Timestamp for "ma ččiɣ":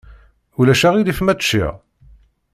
1.21-1.73